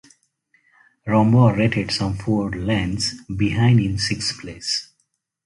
[1.05, 4.91] Rombauer rated some four lengths behind in sixth place.